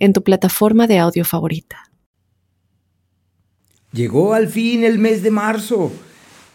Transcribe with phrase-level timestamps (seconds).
[0.00, 1.90] en tu plataforma de audio favorita.
[3.92, 5.92] Llegó al fin el mes de marzo,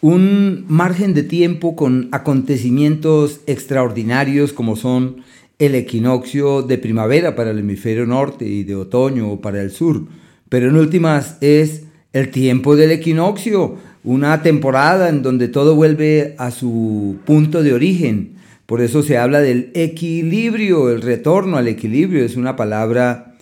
[0.00, 5.22] un margen de tiempo con acontecimientos extraordinarios como son
[5.58, 10.06] el equinoccio de primavera para el hemisferio norte y de otoño para el sur.
[10.48, 16.50] Pero en últimas es el tiempo del equinoccio, una temporada en donde todo vuelve a
[16.50, 18.36] su punto de origen.
[18.66, 22.24] Por eso se habla del equilibrio, el retorno al equilibrio.
[22.24, 23.35] Es una palabra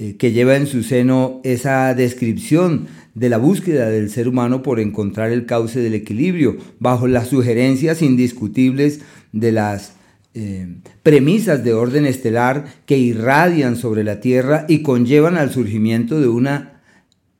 [0.00, 4.78] eh, que lleva en su seno esa descripción de la búsqueda del ser humano por
[4.78, 9.00] encontrar el cauce del equilibrio, bajo las sugerencias indiscutibles
[9.32, 9.94] de las
[10.34, 10.68] eh,
[11.02, 16.80] premisas de orden estelar que irradian sobre la Tierra y conllevan al surgimiento de una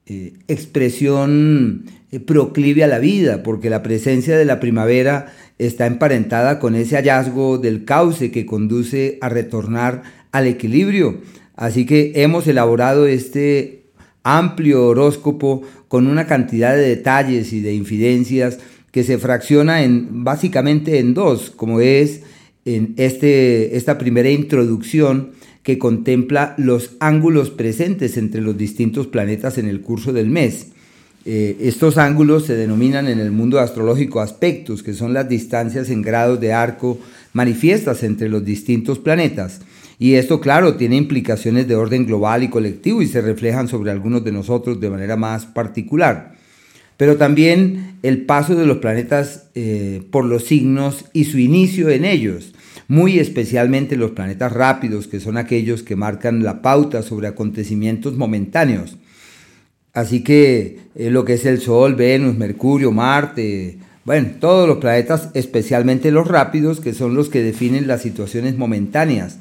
[0.06, 1.84] eh, expresión
[2.26, 7.58] proclive a la vida, porque la presencia de la primavera está emparentada con ese hallazgo
[7.58, 11.20] del cauce que conduce a retornar al equilibrio,
[11.58, 13.82] Así que hemos elaborado este
[14.22, 18.60] amplio horóscopo con una cantidad de detalles y de infidencias
[18.92, 22.22] que se fracciona en, básicamente en dos, como es
[22.64, 25.30] en este, esta primera introducción
[25.64, 30.68] que contempla los ángulos presentes entre los distintos planetas en el curso del mes.
[31.24, 36.02] Eh, estos ángulos se denominan en el mundo astrológico aspectos, que son las distancias en
[36.02, 37.00] grados de arco
[37.32, 39.60] manifiestas entre los distintos planetas.
[39.98, 44.22] Y esto, claro, tiene implicaciones de orden global y colectivo y se reflejan sobre algunos
[44.24, 46.36] de nosotros de manera más particular.
[46.96, 52.04] Pero también el paso de los planetas eh, por los signos y su inicio en
[52.04, 52.54] ellos,
[52.86, 58.96] muy especialmente los planetas rápidos, que son aquellos que marcan la pauta sobre acontecimientos momentáneos.
[59.94, 65.30] Así que eh, lo que es el Sol, Venus, Mercurio, Marte, bueno, todos los planetas,
[65.34, 69.38] especialmente los rápidos, que son los que definen las situaciones momentáneas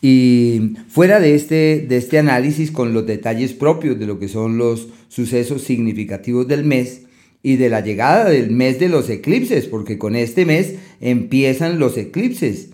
[0.00, 4.58] y fuera de este, de este análisis con los detalles propios de lo que son
[4.58, 7.02] los sucesos significativos del mes
[7.42, 11.96] y de la llegada del mes de los eclipses, porque con este mes empiezan los
[11.96, 12.70] eclipses.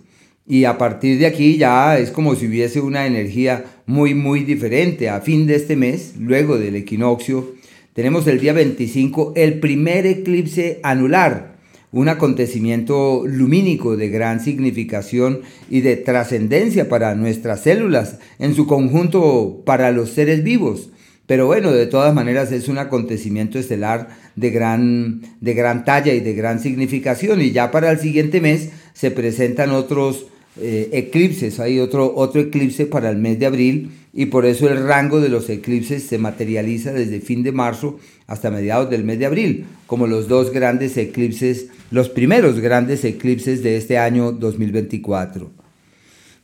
[0.47, 5.09] Y a partir de aquí ya es como si hubiese una energía muy, muy diferente.
[5.09, 7.55] A fin de este mes, luego del equinoccio,
[7.95, 11.54] tenemos el día 25 el primer eclipse anular
[11.95, 19.63] un acontecimiento lumínico de gran significación y de trascendencia para nuestras células, en su conjunto
[19.65, 20.91] para los seres vivos.
[21.27, 26.21] Pero bueno, de todas maneras es un acontecimiento estelar de gran, de gran talla y
[26.21, 27.41] de gran significación.
[27.41, 30.27] Y ya para el siguiente mes se presentan otros
[30.61, 31.61] eh, eclipses.
[31.61, 35.29] Hay otro, otro eclipse para el mes de abril y por eso el rango de
[35.29, 40.07] los eclipses se materializa desde fin de marzo hasta mediados del mes de abril, como
[40.07, 45.51] los dos grandes eclipses, los primeros grandes eclipses de este año 2024.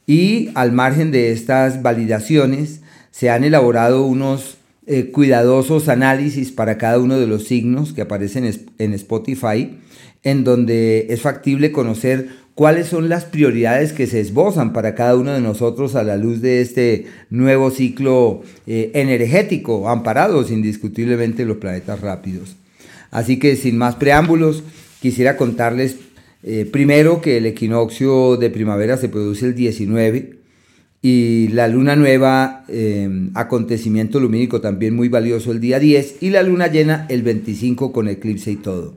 [0.07, 2.81] Y al margen de estas validaciones,
[3.11, 4.57] se han elaborado unos
[4.87, 9.79] eh, cuidadosos análisis para cada uno de los signos que aparecen en Spotify,
[10.23, 15.33] en donde es factible conocer cuáles son las prioridades que se esbozan para cada uno
[15.33, 22.01] de nosotros a la luz de este nuevo ciclo eh, energético, amparados indiscutiblemente los planetas
[22.01, 22.57] rápidos.
[23.11, 24.63] Así que sin más preámbulos,
[25.01, 25.97] quisiera contarles
[26.43, 30.41] eh, primero que el equinoccio de primavera se produce el 19
[31.03, 36.43] y la luna nueva, em, acontecimiento lumínico también muy valioso el día 10 y la
[36.43, 38.95] luna llena el 25 con eclipse y todo.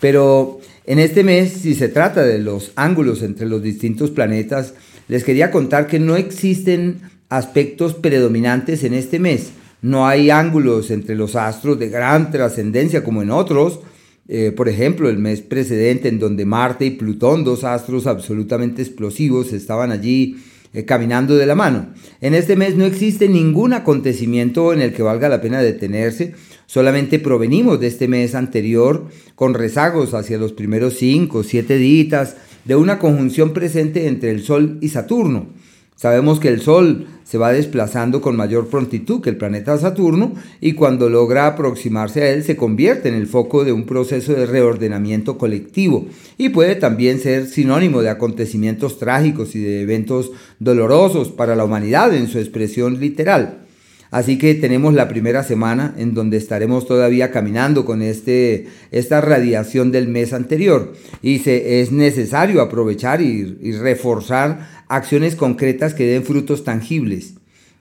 [0.00, 4.74] Pero en este mes, si se trata de los ángulos entre los distintos planetas,
[5.08, 9.50] les quería contar que no existen aspectos predominantes en este mes.
[9.80, 13.80] No hay ángulos entre los astros de gran trascendencia como en otros.
[14.26, 19.52] Eh, por ejemplo, el mes precedente en donde Marte y Plutón, dos astros absolutamente explosivos,
[19.52, 20.36] estaban allí
[20.72, 21.88] eh, caminando de la mano.
[22.20, 26.34] En este mes no existe ningún acontecimiento en el que valga la pena detenerse,
[26.66, 32.76] solamente provenimos de este mes anterior con rezagos hacia los primeros cinco, siete días de
[32.76, 35.48] una conjunción presente entre el Sol y Saturno.
[35.96, 40.72] Sabemos que el Sol se va desplazando con mayor prontitud que el planeta Saturno y
[40.72, 45.38] cuando logra aproximarse a él se convierte en el foco de un proceso de reordenamiento
[45.38, 46.06] colectivo
[46.36, 52.14] y puede también ser sinónimo de acontecimientos trágicos y de eventos dolorosos para la humanidad
[52.14, 53.63] en su expresión literal.
[54.14, 59.90] Así que tenemos la primera semana en donde estaremos todavía caminando con este, esta radiación
[59.90, 60.92] del mes anterior.
[61.20, 67.34] Y se, es necesario aprovechar y, y reforzar acciones concretas que den frutos tangibles.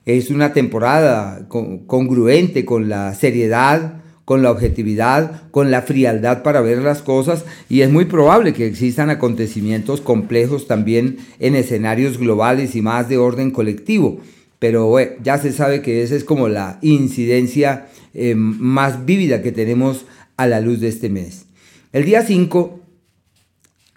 [0.07, 6.79] Es una temporada congruente con la seriedad, con la objetividad, con la frialdad para ver
[6.79, 12.81] las cosas y es muy probable que existan acontecimientos complejos también en escenarios globales y
[12.81, 14.19] más de orden colectivo
[14.63, 19.51] pero bueno, ya se sabe que esa es como la incidencia eh, más vívida que
[19.51, 20.05] tenemos
[20.37, 21.47] a la luz de este mes.
[21.91, 22.79] El día 5,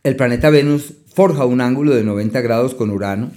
[0.03, 3.31] el planeta Venus forja un ángulo de 90 grados con Urano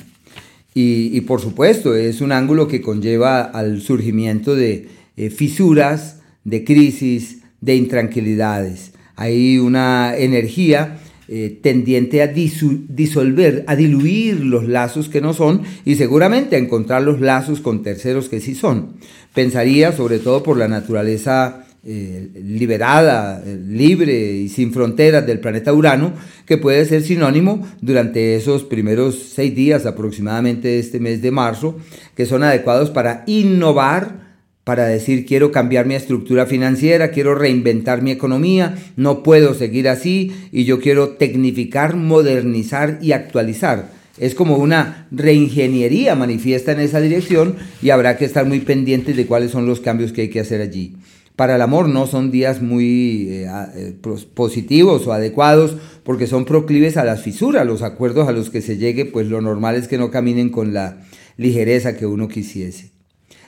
[0.73, 7.43] y, por supuesto es un ángulo que conlleva al surgimiento de eh, fisuras, de crisis,
[7.61, 8.93] de intranquilidades.
[9.15, 10.97] Hay una energía
[11.31, 17.03] eh, tendiente a disolver, a diluir los lazos que no son y seguramente a encontrar
[17.03, 18.93] los lazos con terceros que sí son.
[19.35, 25.71] Pensaría sobre todo por la naturaleza eh, liberada, eh, libre y sin fronteras del planeta
[25.71, 26.13] Urano,
[26.45, 31.77] que puede ser sinónimo durante esos primeros seis días aproximadamente de este mes de marzo,
[32.15, 34.28] que son adecuados para innovar,
[34.69, 40.31] para decir quiero cambiar mi estructura financiera, quiero reinventar mi economía, no puedo seguir así
[40.51, 43.89] y yo quiero tecnificar, modernizar y actualizar.
[44.19, 49.25] Es como una reingeniería manifiesta en esa dirección y habrá que estar muy pendientes de
[49.25, 50.97] cuáles son los cambios que hay que hacer allí.
[51.35, 53.95] Para el amor no son días muy eh, eh,
[54.35, 58.77] positivos o adecuados porque son proclives a las fisuras, los acuerdos a los que se
[58.77, 60.99] llegue, pues lo normal es que no caminen con la
[61.37, 62.98] ligereza que uno quisiese.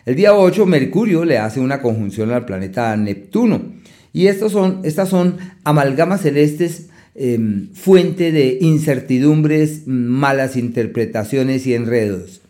[0.06, 3.62] El día 8 Mercurio le hace una conjunción al planeta Neptuno.
[4.14, 12.42] Y estos son, estas son amalgamas celestes em, fuente de incertidumbres, malas interpretaciones y enredos.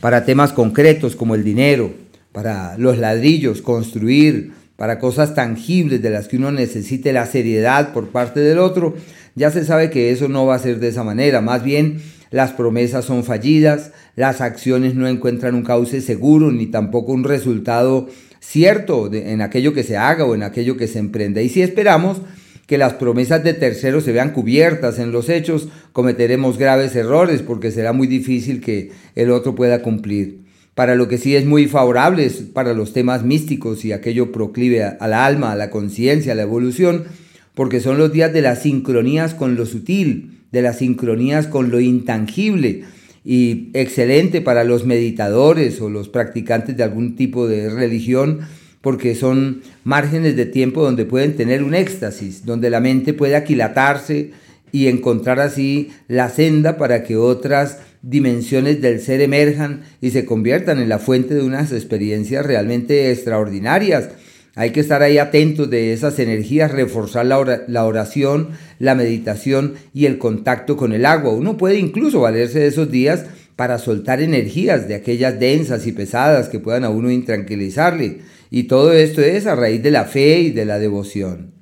[0.00, 1.92] Para temas concretos como el dinero,
[2.32, 8.08] para los ladrillos, construir, para cosas tangibles de las que uno necesite la seriedad por
[8.10, 8.94] parte del otro,
[9.34, 11.40] ya se sabe que eso no va a ser de esa manera.
[11.40, 17.12] Más bien las promesas son fallidas, las acciones no encuentran un cauce seguro ni tampoco
[17.12, 18.08] un resultado
[18.40, 21.42] cierto en aquello que se haga o en aquello que se emprende.
[21.42, 22.18] Y si esperamos
[22.66, 27.70] que las promesas de terceros se vean cubiertas en los hechos, cometeremos graves errores porque
[27.70, 30.40] será muy difícil que el otro pueda cumplir.
[30.74, 34.84] Para lo que sí es muy favorable es para los temas místicos y aquello proclive
[34.84, 37.06] al alma, a la conciencia, a la evolución,
[37.54, 41.80] porque son los días de las sincronías con lo sutil, de las sincronías con lo
[41.80, 42.84] intangible.
[43.24, 48.40] Y excelente para los meditadores o los practicantes de algún tipo de religión
[48.80, 54.30] porque son márgenes de tiempo donde pueden tener un éxtasis, donde la mente puede aquilatarse
[54.72, 60.78] y encontrar así la senda para que otras dimensiones del ser emerjan y se conviertan
[60.80, 64.10] en la fuente de unas experiencias realmente extraordinarias
[64.58, 68.48] hay que estar ahí atentos de esas energías, reforzar la oración,
[68.80, 71.30] la meditación y el contacto con el agua.
[71.30, 76.48] Uno puede incluso valerse de esos días para soltar energías de aquellas densas y pesadas
[76.48, 78.18] que puedan a uno intranquilizarle.
[78.50, 81.52] Y todo esto es a raíz de la fe y de la devoción.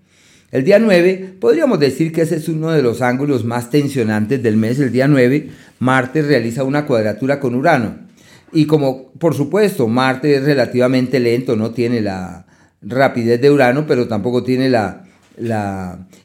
[0.50, 4.56] El día 9, podríamos decir que ese es uno de los ángulos más tensionantes del
[4.56, 4.80] mes.
[4.80, 5.50] El día 9,
[5.80, 8.06] Marte realiza una cuadratura con Urano.
[8.54, 12.45] Y como por supuesto Marte es relativamente lento, no tiene la,
[12.82, 15.02] rapidez de Urano, pero tampoco tiene la,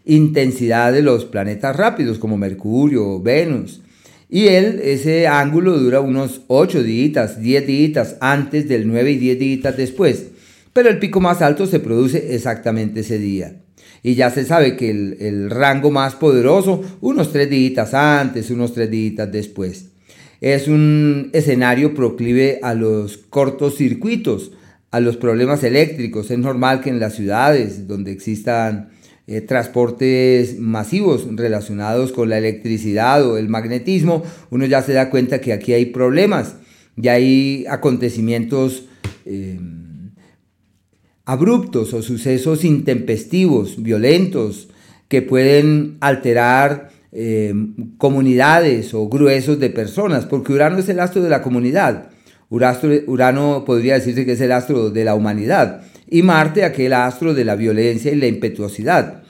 [0.05, 3.81] intensidad de los planetas rápidos como Mercurio o Venus.
[4.29, 9.39] Y él, ese ángulo dura unos 8 días, 10 días antes del 9 y 10
[9.39, 10.27] días después.
[10.71, 13.57] Pero el pico más alto se produce exactamente ese día.
[14.03, 18.73] Y ya se sabe que el, el rango más poderoso, unos 3 días antes, unos
[18.73, 19.91] 3 días después.
[20.41, 24.51] Es un escenario proclive a los cortos circuitos,
[24.91, 26.29] a los problemas eléctricos.
[26.29, 28.89] Es normal que en las ciudades donde existan
[29.27, 35.39] eh, transportes masivos relacionados con la electricidad o el magnetismo, uno ya se da cuenta
[35.39, 36.55] que aquí hay problemas
[37.01, 38.85] y hay acontecimientos
[39.25, 40.11] em,
[41.23, 44.67] abruptos o sucesos intempestivos, violentos,
[45.07, 51.29] que pueden alterar em, comunidades o gruesos de personas, porque Urano es el astro de
[51.29, 52.09] la comunidad.
[52.51, 57.45] Urano podría decirse que es el astro de la humanidad y Marte aquel astro de
[57.45, 59.23] la violencia y la impetuosidad.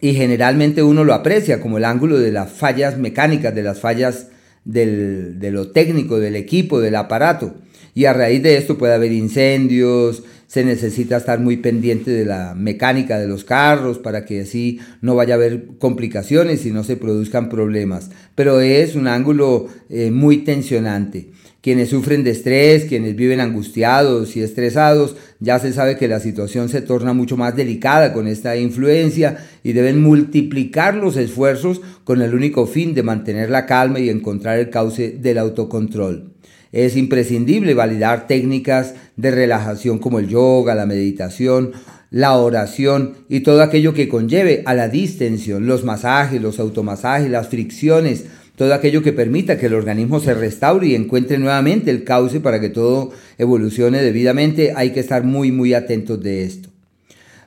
[0.00, 4.28] Y generalmente uno lo aprecia como el ángulo de las fallas mecánicas, de las fallas
[4.64, 7.54] de lo técnico, del equipo, del aparato.
[7.94, 12.54] Y a raíz de esto puede haber incendios, se necesita estar muy pendiente de la
[12.54, 16.96] mecánica de los carros para que así no vaya a haber complicaciones y no se
[16.96, 18.10] produzcan problemas.
[18.34, 21.30] Pero es un ángulo eh, muy tensionante.
[21.62, 26.68] Quienes sufren de estrés, quienes viven angustiados y estresados, ya se sabe que la situación
[26.68, 32.34] se torna mucho más delicada con esta influencia y deben multiplicar los esfuerzos con el
[32.34, 36.32] único fin de mantener la calma y encontrar el cauce del autocontrol.
[36.72, 41.72] Es imprescindible validar técnicas de relajación como el yoga, la meditación,
[42.10, 47.48] la oración y todo aquello que conlleve a la distensión, los masajes, los automasajes, las
[47.48, 48.24] fricciones,
[48.56, 52.60] todo aquello que permita que el organismo se restaure y encuentre nuevamente el cauce para
[52.60, 56.68] que todo evolucione debidamente, hay que estar muy muy atentos de esto.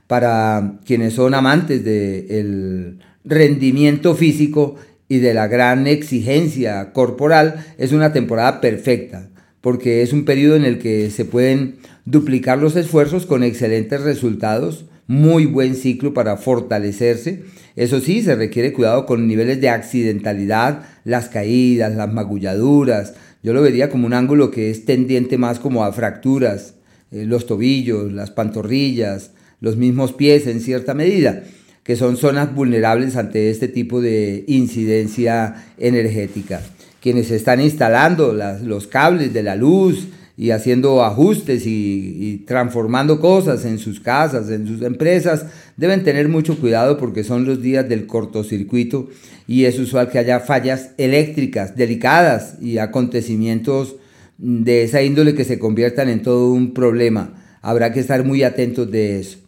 [0.07, 4.75] Para quienes son amantes del rendimiento físico,
[5.07, 9.29] y de la gran exigencia corporal, es una temporada perfecta,
[9.61, 14.85] porque es un periodo en el que se pueden duplicar los esfuerzos con excelentes resultados,
[15.07, 17.43] muy buen ciclo para fortalecerse.
[17.75, 23.13] Eso sí, se requiere cuidado con niveles de accidentalidad, las caídas, las magulladuras.
[23.43, 26.75] Yo lo vería como un ángulo que es tendiente más como a fracturas,
[27.11, 31.43] eh, los tobillos, las pantorrillas, los mismos pies en cierta medida
[31.85, 36.59] que son zonas vulnerables ante este tipo de incidencia energética.
[36.99, 43.79] Quienes están instalando los cables de la luz y haciendo ajustes y, transformando cosas en
[43.79, 45.45] sus casas, en sus empresas,
[45.77, 49.09] deben tener mucho cuidado porque son los días del cortocircuito
[49.47, 53.95] y es usual que haya fallas eléctricas delicadas y acontecimientos
[54.37, 57.41] de esa índole que se conviertan en todo un problema.
[57.61, 59.45] Habrá que estar muy atentos de eso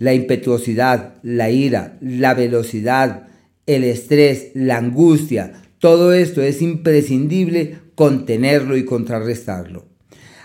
[0.00, 3.28] la impetuosidad, la ira, la velocidad,
[3.66, 9.89] el estrés, la angustia, todo esto es imprescindible contenerlo y contrarrestarlo.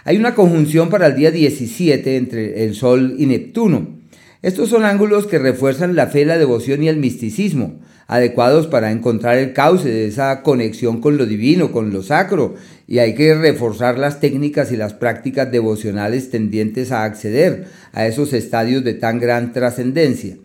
[0.07, 4.01] Hay una conjunción para el día 17 entre el Sol y Neptuno.
[4.43, 9.39] Estos son ángulos que refuerzan la fe, la devoción y el misticismo, adecuados para encontrar
[9.39, 12.53] el cauce de esa conexión con lo divino, con lo sacro,
[12.85, 18.31] y hay que reforzar las técnicas y las prácticas devocionales tendientes a acceder a esos
[18.33, 20.37] estadios de tan gran trascendencia.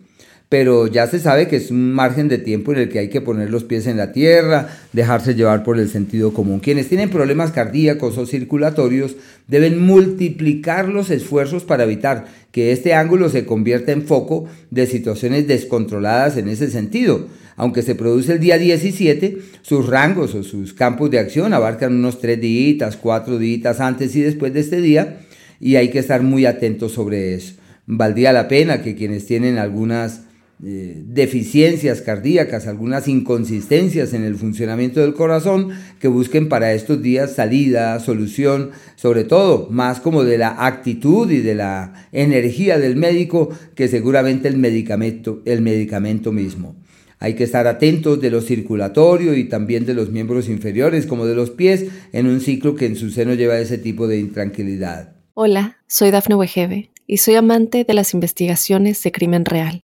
[0.51, 3.21] Pero ya se sabe que es un margen de tiempo en el que hay que
[3.21, 6.59] poner los pies en la tierra, dejarse llevar por el sentido común.
[6.59, 9.15] Quienes tienen problemas cardíacos o circulatorios
[9.47, 15.47] deben multiplicar los esfuerzos para evitar que este ángulo se convierta en foco de situaciones
[15.47, 21.11] descontroladas en ese sentido aunque se produce el día 17, sus rangos o sus campos
[21.11, 25.19] de acción abarcan unos tres días, cuatro días antes y después de este día,
[25.59, 27.53] y hay que estar muy atentos sobre eso.
[27.85, 30.21] Valdría la pena que quienes tienen algunas
[30.63, 37.33] eh, deficiencias cardíacas, algunas inconsistencias en el funcionamiento del corazón, que busquen para estos días
[37.33, 43.49] salida, solución, sobre todo más como de la actitud y de la energía del médico
[43.73, 46.75] que seguramente el medicamento, el medicamento mismo.
[47.17, 51.33] Hay que estar atentos de lo circulatorio y también de los miembros inferiores como de
[51.33, 55.15] los pies en un ciclo que en su seno lleva ese tipo de intranquilidad.
[55.33, 59.81] Hola, soy Dafne Wegebe y soy amante de las investigaciones de crimen real.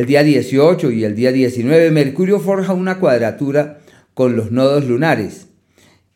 [0.00, 3.80] El día 18 y el día 19, Mercurio forja una cuadratura
[4.14, 5.48] con los nodos lunares.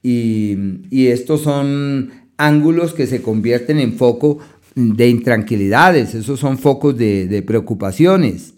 [0.03, 0.57] Y,
[0.91, 4.39] estos son ángulos que se convierten en foco
[4.75, 8.55] de intranquilidades, esos son focos de preocupaciones.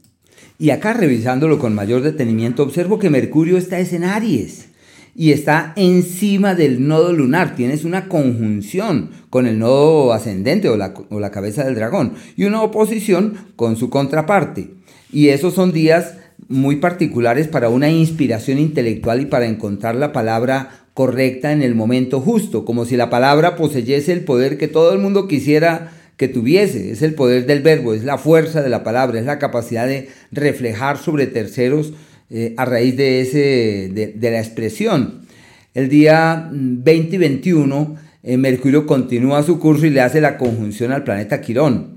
[0.60, 4.68] Y acá revisándolo con mayor detenimiento, observo que Mercurio está en Aries
[5.16, 7.56] y está encima del nodo lunar.
[7.56, 12.44] Tienes una conjunción con el nodo ascendente o la, o la cabeza del dragón y
[12.44, 14.76] una oposición con su contraparte.
[15.12, 16.14] Y esos son días
[16.48, 22.20] muy particulares para una inspiración intelectual y para encontrar la palabra correcta en el momento
[22.20, 26.90] justo, como si la palabra poseyese el poder que todo el mundo quisiera que tuviese.
[26.90, 30.08] Es el poder del verbo, es la fuerza de la palabra, es la capacidad de
[30.32, 31.92] reflejar sobre terceros
[32.30, 35.26] eh, a raíz de, ese, de, la expresión.
[35.74, 40.92] El día 20 y 21, eh, Mercurio continúa su curso y le hace la conjunción
[40.92, 41.95] al planeta Quirón.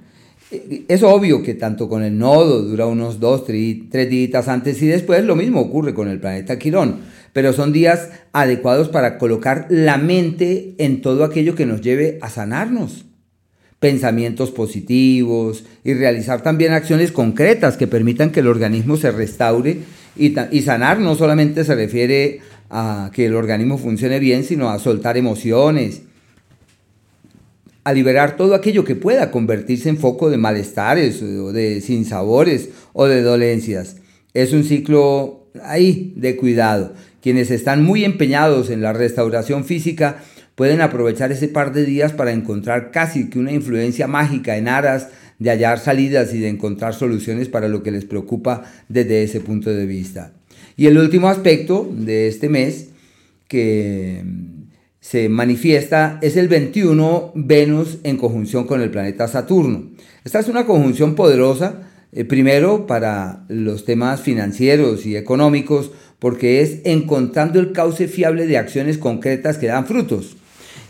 [0.52, 4.88] Es obvio que tanto con el nodo dura unos dos, tres, tres días antes y
[4.88, 7.02] después, lo mismo ocurre con el planeta Quirón,
[7.34, 12.32] pero son días adecuados para colocar la mente en todo aquello que nos lleve a
[12.32, 13.06] sanarnos.
[13.80, 19.78] Pensamientos positivos y realizar también acciones concretas que permitan que el organismo se restaure
[20.18, 21.00] y sanar.
[21.00, 22.40] No solamente se refiere
[22.72, 26.02] a que el organismo funcione bien, sino a soltar emociones,
[27.90, 33.08] a liberar todo aquello que pueda convertirse en foco de malestares o de sinsabores o
[33.08, 33.98] de dolencias.
[34.34, 36.94] Es un ciclo ahí de cuidado.
[37.22, 40.24] Quienes están muy empeñados en la restauración física
[40.56, 45.10] pueden aprovechar ese par de días para encontrar casi que una influencia mágica en aras
[45.40, 49.70] de hallar salidas y de encontrar soluciones para lo que les preocupa desde ese punto
[49.72, 50.34] de vista.
[50.78, 52.90] Y el último aspecto de este mes
[53.48, 54.24] que
[55.02, 59.90] se manifiesta es el 21 Venus en conjunción con el planeta Saturno.
[60.24, 66.80] Esta es una conjunción poderosa, eh, primero para los temas financieros y económicos, porque es
[66.84, 70.36] encontrando el cauce fiable de acciones concretas que dan frutos.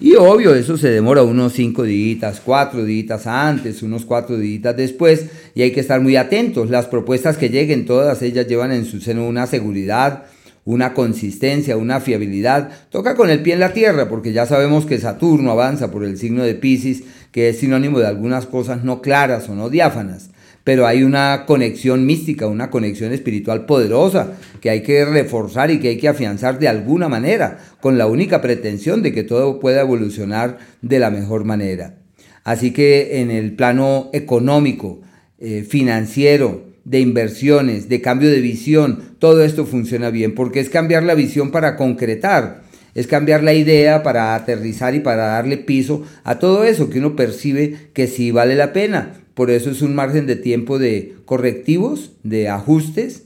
[0.01, 5.25] Y obvio, eso se demora unos cinco días, cuatro días antes, unos cuatro días después,
[5.54, 6.70] y hay que estar muy atentos.
[6.70, 10.24] Las propuestas que lleguen, todas ellas llevan en su seno una seguridad,
[10.70, 12.70] una consistencia, una fiabilidad.
[12.92, 16.18] Toca con el pie en la tierra, porque ya sabemos que Saturno avanza por el
[16.18, 20.30] signo de Pisces, que es sinónimo de algunas cosas no claras o no diáfanas
[20.66, 25.88] pero hay una conexión mística, una conexión espiritual poderosa que hay que reforzar y que
[25.88, 30.60] hay que afianzar de alguna manera, con la única pretensión de que todo pueda evolucionar
[30.84, 31.96] de la mejor manera.
[32.44, 35.02] Así que en el plano económico,
[35.40, 41.03] eh, financiero, de inversiones, de cambio de visión, todo esto funciona bien, porque es cambiar
[41.03, 42.63] la visión para concretar,
[42.96, 47.15] es cambiar la idea para aterrizar y para darle piso a todo eso que uno
[47.15, 52.13] percibe que sí vale la pena, por eso es un margen de tiempo de correctivos,
[52.24, 53.25] de ajustes,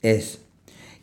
[0.00, 0.38] es.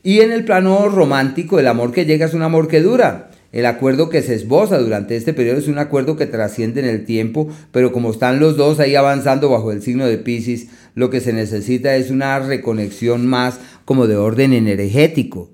[0.01, 3.28] Y en el plano romántico, el amor que llega es un amor que dura.
[3.51, 7.05] El acuerdo que se esboza durante este periodo es un acuerdo que trasciende en el
[7.05, 11.19] tiempo, pero como están los dos ahí avanzando bajo el signo de Pisces, lo que
[11.19, 15.49] se necesita es una reconexión más como de orden energético.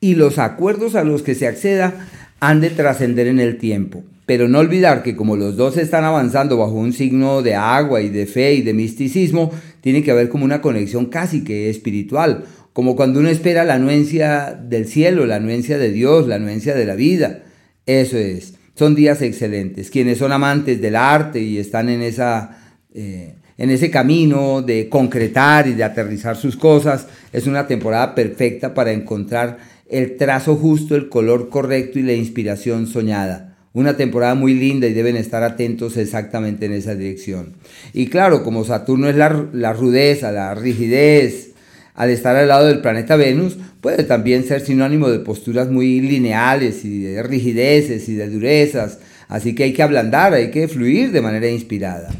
[0.00, 2.08] Y los acuerdos a los que se acceda
[2.40, 4.04] han de trascender en el tiempo.
[4.24, 8.08] Pero no olvidar que como los dos están avanzando bajo un signo de agua y
[8.08, 12.44] de fe y de misticismo, tiene que haber como una conexión casi que espiritual,
[12.76, 16.84] como cuando uno espera la anuencia del cielo, la anuencia de Dios, la anuencia de
[16.84, 17.38] la vida.
[17.86, 19.88] Eso es, son días excelentes.
[19.88, 25.66] Quienes son amantes del arte y están en, esa, eh, en ese camino de concretar
[25.68, 29.56] y de aterrizar sus cosas, es una temporada perfecta para encontrar
[29.88, 34.94] el trazo justo, el color correcto y la inspiración soñada una temporada muy linda y
[34.94, 37.56] deben estar atentos exactamente en esa dirección.
[37.92, 41.55] Y claro, como Saturno es la, la rudeza, la rigidez,
[41.96, 46.84] al estar al lado del planeta Venus, puede también ser sinónimo de posturas muy lineales
[46.84, 48.98] y de rigideces y de durezas.
[49.28, 52.10] Así que hay que ablandar, hay que fluir de manera inspirada.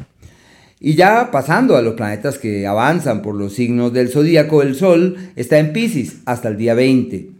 [0.81, 5.17] Y ya pasando a los planetas que avanzan por los signos del zodíaco, el Sol
[5.37, 7.31] está en Pisces hasta el día 20.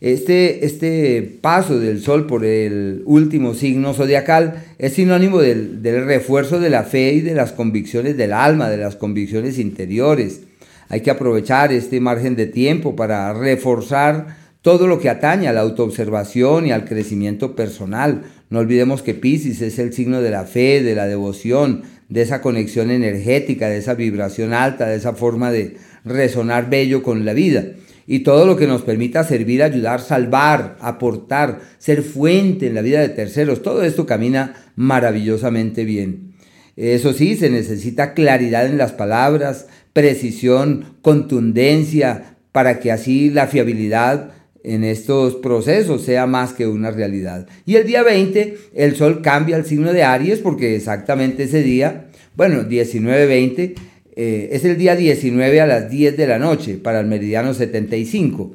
[0.00, 6.58] Este, este paso del Sol por el último signo zodiacal es sinónimo del, del refuerzo
[6.60, 10.42] de la fe y de las convicciones del alma, de las convicciones interiores.
[10.90, 15.60] Hay que aprovechar este margen de tiempo para reforzar todo lo que atañe a la
[15.60, 18.24] autoobservación y al crecimiento personal.
[18.50, 22.42] No olvidemos que Pisces es el signo de la fe, de la devoción, de esa
[22.42, 27.64] conexión energética, de esa vibración alta, de esa forma de resonar bello con la vida
[28.12, 33.00] y todo lo que nos permita servir, ayudar, salvar, aportar, ser fuente en la vida
[33.00, 36.32] de terceros, todo esto camina maravillosamente bien.
[36.76, 44.32] Eso sí, se necesita claridad en las palabras, precisión, contundencia, para que así la fiabilidad
[44.62, 47.46] en estos procesos sea más que una realidad.
[47.64, 52.08] Y el día 20, el sol cambia al signo de Aries porque exactamente ese día,
[52.36, 53.74] bueno, 19-20,
[54.16, 58.54] eh, es el día 19 a las 10 de la noche para el meridiano 75.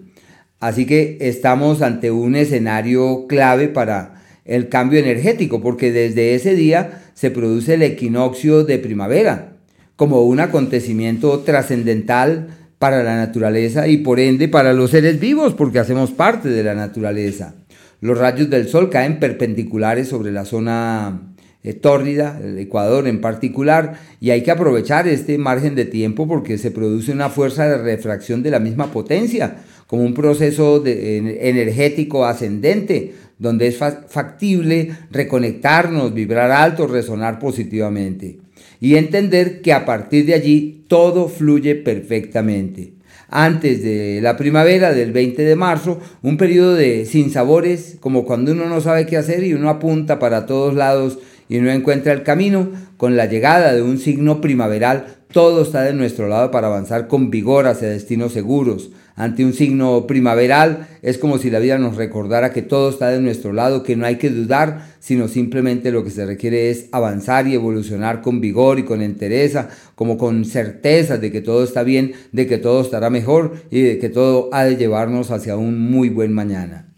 [0.59, 7.01] Así que estamos ante un escenario clave para el cambio energético, porque desde ese día
[7.13, 9.54] se produce el equinoccio de primavera,
[9.95, 12.47] como un acontecimiento trascendental
[12.79, 16.75] para la naturaleza y por ende para los seres vivos, porque hacemos parte de la
[16.75, 17.55] naturaleza.
[18.01, 23.99] Los rayos del sol caen perpendiculares sobre la zona eh, tórrida, el Ecuador en particular,
[24.19, 28.43] y hay que aprovechar este margen de tiempo porque se produce una fuerza de refracción
[28.43, 29.55] de la misma potencia,
[29.87, 38.39] como un proceso energético ascendente, donde es factible reconectarnos, vibrar alto, resonar positivamente,
[38.79, 42.95] y entender que a partir de allí todo fluye perfectamente
[43.29, 48.67] antes de la primavera del 20 de marzo, un periodo de sinsabores, como cuando uno
[48.67, 52.69] no sabe qué hacer y uno apunta para todos lados y no encuentra el camino,
[52.97, 57.29] con la llegada de un signo primaveral, todo está de nuestro lado para avanzar con
[57.29, 58.91] vigor hacia destinos seguros.
[59.17, 63.21] Ante un signo primaveral es como si la vida nos recordara que todo está de
[63.21, 67.47] nuestro lado, que no hay que dudar, sino simplemente lo que se requiere es avanzar
[67.47, 72.11] y evolucionar con vigor y con entereza, como con certeza de que todo está bien,
[72.33, 76.09] de que todo estará mejor y de que todo ha de llevarnos hacia un muy
[76.09, 76.89] buen mañana.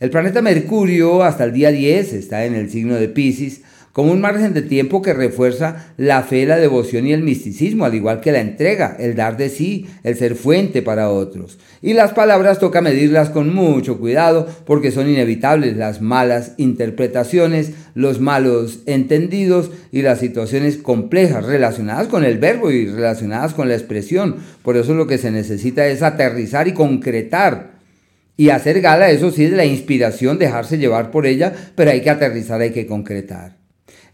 [0.00, 3.62] El planeta Mercurio hasta el día 10 está en el signo de Pisces,
[3.98, 7.96] como un margen de tiempo que refuerza la fe, la devoción y el misticismo, al
[7.96, 11.58] igual que la entrega, el dar de sí, el ser fuente para otros.
[11.82, 18.20] Y las palabras toca medirlas con mucho cuidado porque son inevitables las malas interpretaciones, los
[18.20, 24.36] malos entendidos y las situaciones complejas relacionadas con el verbo y relacionadas con la expresión.
[24.62, 27.72] Por eso lo que se necesita es aterrizar y concretar
[28.36, 32.10] y hacer gala, eso sí, de la inspiración, dejarse llevar por ella, pero hay que
[32.10, 33.58] aterrizar, hay que concretar.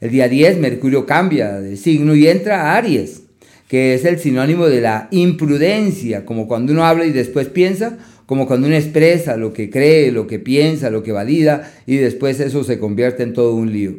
[0.00, 3.22] El día 10 Mercurio cambia de signo y entra a Aries,
[3.68, 8.46] que es el sinónimo de la imprudencia, como cuando uno habla y después piensa, como
[8.46, 12.64] cuando uno expresa lo que cree, lo que piensa, lo que valida y después eso
[12.64, 13.94] se convierte en todo un lío.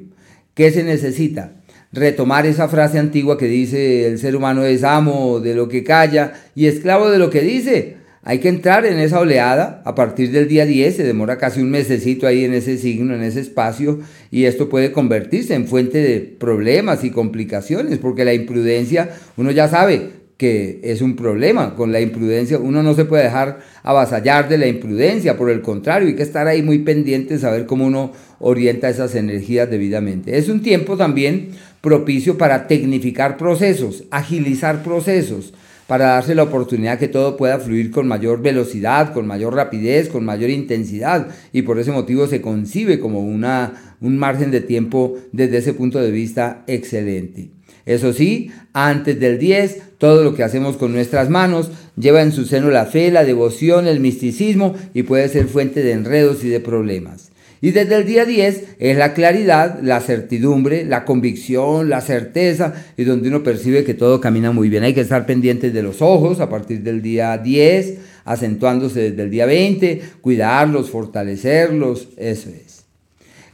[0.54, 1.54] ¿Qué se necesita?
[1.92, 6.34] Retomar esa frase antigua que dice el ser humano es amo de lo que calla
[6.56, 7.98] y esclavo de lo que dice.
[8.28, 11.70] Hay que entrar en esa oleada a partir del día 10, se demora casi un
[11.70, 14.00] mesecito ahí en ese signo, en ese espacio,
[14.32, 19.68] y esto puede convertirse en fuente de problemas y complicaciones, porque la imprudencia, uno ya
[19.68, 24.58] sabe que es un problema con la imprudencia, uno no se puede dejar avasallar de
[24.58, 28.90] la imprudencia, por el contrario, hay que estar ahí muy pendiente, saber cómo uno orienta
[28.90, 30.36] esas energías debidamente.
[30.36, 35.54] Es un tiempo también propicio para tecnificar procesos, agilizar procesos,
[35.88, 40.26] para darse la oportunidad que todo pueda fluir con mayor velocidad, con mayor rapidez, con
[40.26, 45.58] mayor intensidad y por ese motivo se concibe como una, un margen de tiempo desde
[45.58, 47.52] ese punto de vista excelente.
[47.86, 52.46] Eso sí, antes del 10, todo lo que hacemos con nuestras manos lleva en su
[52.46, 56.60] seno la fe, la devoción, el misticismo y puede ser fuente de enredos y de
[56.60, 57.32] problemas.
[57.66, 63.06] Y desde el día 10 es la claridad, la certidumbre, la convicción, la certeza y
[63.06, 64.84] donde uno percibe que todo camina muy bien.
[64.84, 69.32] Hay que estar pendientes de los ojos a partir del día 10, acentuándose desde el
[69.32, 72.86] día 20, cuidarlos, fortalecerlos, eso es.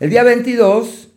[0.01, 1.07] El día 22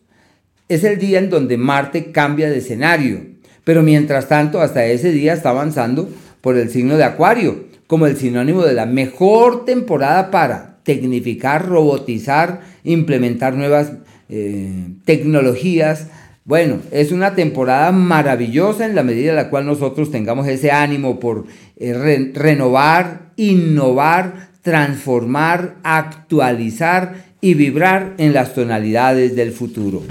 [0.68, 3.22] es el día en donde Marte cambia de escenario,
[3.64, 6.08] pero mientras tanto hasta ese día está avanzando
[6.40, 12.60] por el signo de Acuario, como el sinónimo de la mejor temporada para tecnificar, robotizar,
[12.84, 13.92] implementar nuevas
[14.28, 16.08] eh, tecnologías.
[16.44, 21.18] Bueno, es una temporada maravillosa en la medida en la cual nosotros tengamos ese ánimo
[21.18, 30.02] por eh, renovar, innovar, transformar, actualizar y vibrar en las tonalidades del futuro.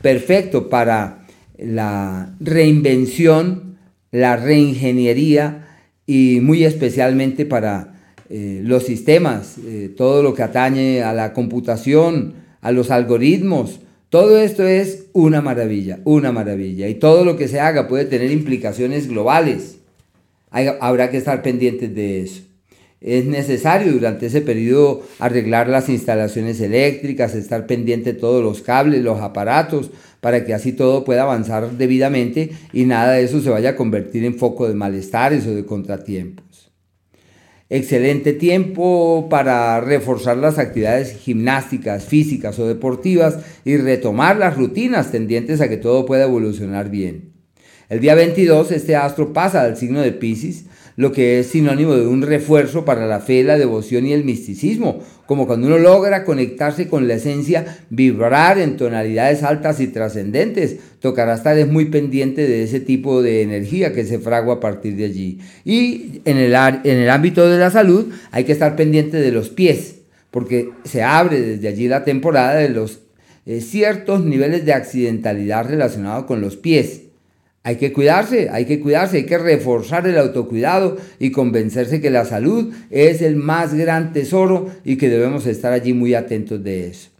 [0.00, 1.26] Perfecto para
[1.58, 3.78] la reinvención,
[4.10, 5.68] la reingeniería
[6.06, 7.91] y muy especialmente para
[8.34, 14.38] eh, los sistemas, eh, todo lo que atañe a la computación, a los algoritmos, todo
[14.38, 16.88] esto es una maravilla, una maravilla.
[16.88, 19.80] Y todo lo que se haga puede tener implicaciones globales.
[20.50, 22.42] habrá que estar pendientes de eso.
[23.02, 29.02] Es necesario durante ese periodo arreglar las instalaciones eléctricas, estar pendiente de todos los cables,
[29.02, 29.90] los aparatos,
[30.20, 34.24] para que así todo pueda avanzar debidamente y nada de eso se vaya a convertir
[34.24, 36.51] en foco de malestares o de contratiempos.
[37.74, 45.62] Excelente tiempo para reforzar las actividades gimnásticas, físicas o deportivas y retomar las rutinas tendientes
[45.62, 47.32] a que todo pueda evolucionar bien.
[47.88, 52.06] El día 22 este astro pasa al signo de Pisces, lo que es sinónimo de
[52.06, 56.88] un refuerzo para la fe, la devoción y el misticismo, como cuando uno logra conectarse
[56.88, 62.80] con la esencia, vibrar en tonalidades altas y trascendentes, tocará estar muy pendiente de ese
[62.80, 65.38] tipo de energía que se fragua a partir de allí.
[65.64, 69.48] Y en el, en el ámbito de la salud hay que estar pendiente de los
[69.48, 69.96] pies,
[70.30, 73.00] porque se abre desde allí la temporada de los
[73.44, 77.02] eh, ciertos niveles de accidentalidad relacionados con los pies.
[77.64, 82.24] Hay que cuidarse, hay que cuidarse, hay que reforzar el autocuidado y convencerse que la
[82.24, 87.10] salud es el más gran tesoro y que debemos estar allí muy atentos de eso.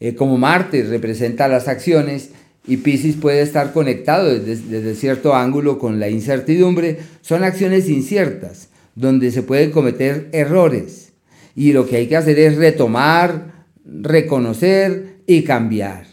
[0.00, 2.30] Eh, como Marte representa las acciones
[2.66, 8.70] y Pisces puede estar conectado desde, desde cierto ángulo con la incertidumbre, son acciones inciertas,
[8.96, 11.12] donde se pueden cometer errores.
[11.54, 16.06] Y lo que hay que hacer es retomar, reconocer y cambiar.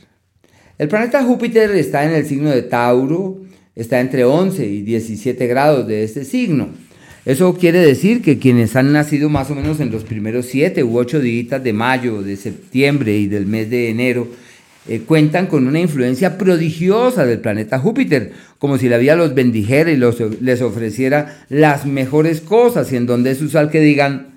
[0.77, 3.46] El planeta Júpiter está en el signo de Tauro,
[3.77, 6.69] está entre 11 y 17 grados de este signo.
[7.25, 10.97] Eso quiere decir que quienes han nacido más o menos en los primeros 7 u
[10.97, 14.27] 8 días de mayo, de septiembre y del mes de enero,
[14.87, 19.91] eh, cuentan con una influencia prodigiosa del planeta Júpiter, como si la vida los bendijera
[19.91, 24.27] y les ofreciera las mejores cosas, y en donde es usual que digan,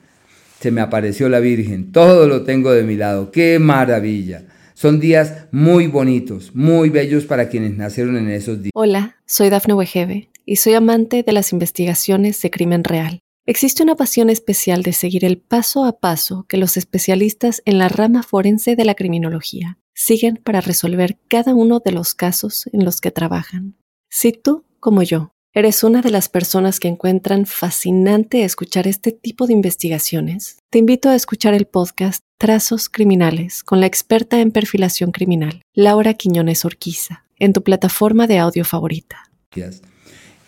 [0.61, 4.42] se me apareció la Virgen, todo lo tengo de mi lado, qué maravilla.
[4.80, 8.70] Son días muy bonitos, muy bellos para quienes nacieron en esos días.
[8.74, 13.20] Hola, soy Dafne Wegebe y soy amante de las investigaciones de crimen real.
[13.44, 17.90] Existe una pasión especial de seguir el paso a paso que los especialistas en la
[17.90, 23.02] rama forense de la criminología siguen para resolver cada uno de los casos en los
[23.02, 23.76] que trabajan.
[24.08, 29.46] Si tú, como yo, eres una de las personas que encuentran fascinante escuchar este tipo
[29.46, 35.10] de investigaciones, te invito a escuchar el podcast Trazos Criminales con la experta en perfilación
[35.10, 39.30] criminal, Laura Quiñones Orquiza, en tu plataforma de audio favorita.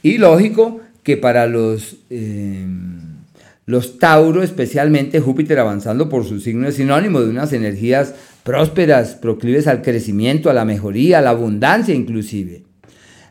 [0.05, 2.65] Y lógico que para los, eh,
[3.67, 9.67] los Tauro, especialmente Júpiter avanzando por su signo, es sinónimo de unas energías prósperas, proclives
[9.67, 12.63] al crecimiento, a la mejoría, a la abundancia inclusive.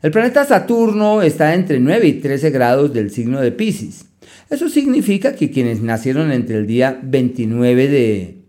[0.01, 4.05] El planeta Saturno está entre 9 y 13 grados del signo de Pisces.
[4.49, 8.41] Eso significa que quienes nacieron entre el día 29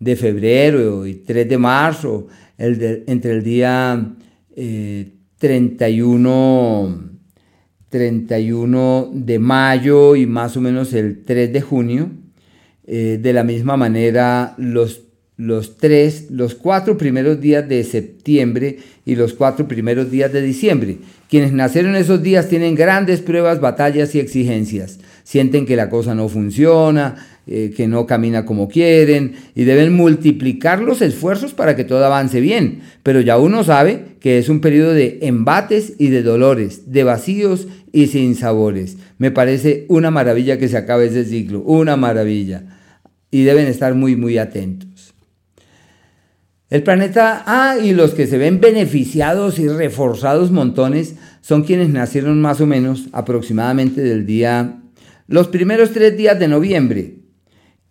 [0.00, 4.14] de, febrero y 3 de marzo, entre el día
[5.38, 6.94] 31, eh,
[7.90, 12.10] 31 de mayo y más o menos el 3 de junio,
[12.86, 15.05] eh, de la misma manera los
[15.36, 20.98] los tres, los cuatro primeros días de septiembre y los cuatro primeros días de diciembre.
[21.28, 24.98] Quienes nacieron esos días tienen grandes pruebas, batallas y exigencias.
[25.24, 27.16] Sienten que la cosa no funciona,
[27.48, 32.40] eh, que no camina como quieren y deben multiplicar los esfuerzos para que todo avance
[32.40, 32.80] bien.
[33.02, 37.68] Pero ya uno sabe que es un periodo de embates y de dolores, de vacíos
[37.92, 38.96] y sin sabores.
[39.18, 42.64] Me parece una maravilla que se acabe ese ciclo, una maravilla.
[43.30, 44.95] Y deben estar muy, muy atentos.
[46.68, 52.40] El planeta A y los que se ven beneficiados y reforzados montones son quienes nacieron
[52.40, 54.80] más o menos aproximadamente del día,
[55.28, 57.18] los primeros tres días de noviembre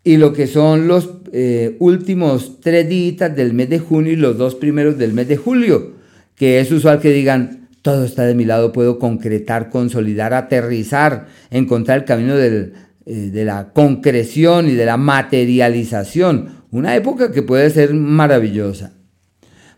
[0.03, 4.38] y lo que son los eh, últimos tres días del mes de junio y los
[4.38, 5.93] dos primeros del mes de julio,
[6.35, 11.99] que es usual que digan, todo está de mi lado, puedo concretar, consolidar, aterrizar, encontrar
[11.99, 12.71] el camino eh,
[13.05, 18.93] de la concreción y de la materialización una época que puede ser maravillosa.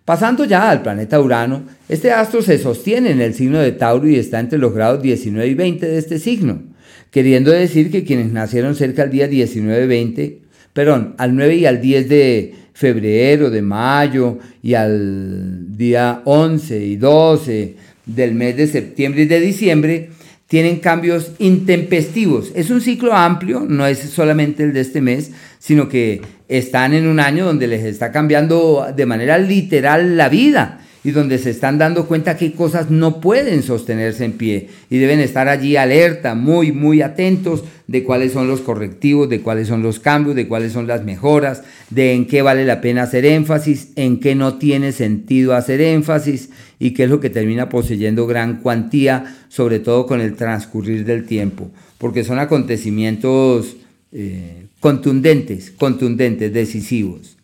[0.04, 4.16] Pasando ya al planeta Urano, este astro se sostiene en el signo de Tauro y
[4.16, 6.64] está entre los grados 19 y 20 de este signo,
[7.12, 10.38] queriendo decir que quienes nacieron cerca al día 19-20,
[10.74, 16.96] perdón, al 9 y al 10 de febrero, de mayo y al día 11 y
[16.96, 20.10] 12 del mes de septiembre y de diciembre,
[20.48, 22.52] tienen cambios intempestivos.
[22.56, 27.08] Es un ciclo amplio, no es solamente el de este mes, sino que están en
[27.08, 31.78] un año donde les está cambiando de manera literal la vida y donde se están
[31.78, 36.74] dando cuenta que cosas no pueden sostenerse en pie y deben estar allí alerta, muy,
[36.74, 40.86] muy atentos de cuáles son los correctivos, de cuáles son los cambios, de cuáles son
[40.86, 45.56] las mejoras, de en qué vale la pena hacer énfasis, en qué no tiene sentido
[45.56, 50.36] hacer énfasis y qué es lo que termina poseyendo gran cuantía, sobre todo con el
[50.36, 53.78] transcurrir del tiempo, porque son acontecimientos
[54.12, 57.38] eh, contundentes, contundentes, decisivos.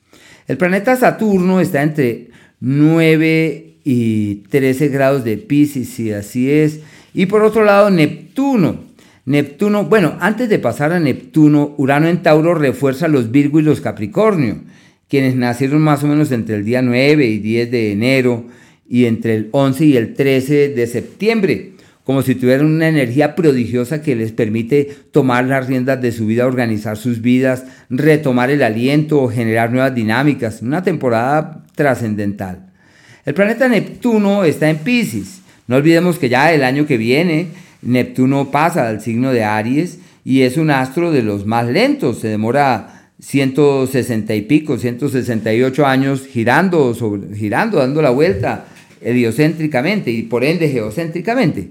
[0.48, 6.80] El planeta Saturno está entre 9 y 13 grados de Pisces, si así es.
[7.14, 8.80] Y por otro lado, Neptuno.
[9.26, 13.80] Neptuno, bueno, antes de pasar a Neptuno, Urano en Tauro refuerza los Virgo y los
[13.80, 14.58] Capricornio,
[15.08, 18.46] quienes nacieron más o menos entre el día 9 y 10 de enero
[18.90, 21.73] y entre el 11 y el 13 de septiembre,
[22.04, 26.46] como si tuvieran una energía prodigiosa que les permite tomar las riendas de su vida,
[26.46, 30.62] organizar sus vidas, retomar el aliento generar nuevas dinámicas.
[30.62, 32.70] Una temporada trascendental.
[33.26, 35.42] El planeta Neptuno está en Pisces.
[35.68, 37.48] No olvidemos que ya el año que viene
[37.82, 42.20] Neptuno pasa al signo de Aries y es un astro de los más lentos.
[42.20, 46.94] Se demora 160 y pico, 168 años girando,
[47.34, 48.66] girando, dando la vuelta
[49.02, 51.70] heliocéntricamente y por ende geocéntricamente.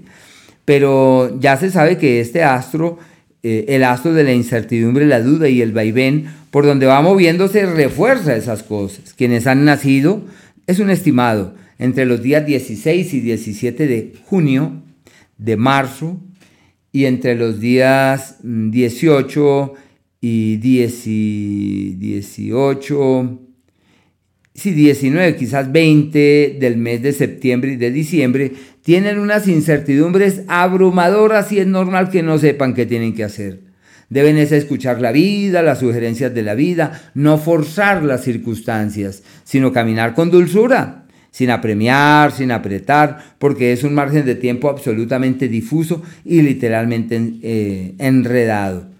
[0.65, 2.99] Pero ya se sabe que este astro,
[3.43, 7.65] eh, el astro de la incertidumbre, la duda y el vaivén, por donde va moviéndose
[7.65, 9.13] refuerza esas cosas.
[9.13, 10.23] Quienes han nacido,
[10.67, 14.71] es un estimado, entre los días 16 y 17 de junio,
[15.37, 16.19] de marzo,
[16.93, 19.77] y entre los días 18 mm,
[20.21, 23.39] y 18,
[24.53, 28.51] sí, 19, quizás 20 del mes de septiembre y de diciembre,
[28.83, 33.73] tienen unas incertidumbres abrumadoras y es normal que no sepan qué tienen que hacer
[34.13, 39.73] Deben es escuchar la vida, las sugerencias de la vida, no forzar las circunstancias, sino
[39.73, 46.03] caminar con dulzura, sin apremiar, sin apretar, porque es un margen de tiempo absolutamente difuso
[46.23, 48.92] y literalmente eh, enredado.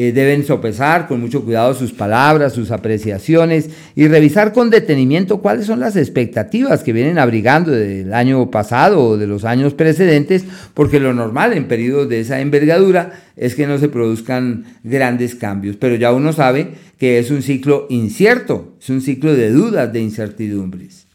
[0.00, 5.66] Eh, deben sopesar con mucho cuidado sus palabras, sus apreciaciones y revisar con detenimiento cuáles
[5.66, 11.00] son las expectativas que vienen abrigando del año pasado o de los años precedentes, porque
[11.00, 15.96] lo normal en periodos de esa envergadura es que no se produzcan grandes cambios, pero
[15.96, 21.08] ya uno sabe que es un ciclo incierto, es un ciclo de dudas, de incertidumbres.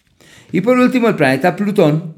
[0.52, 2.16] Y por último, el planeta Plutón,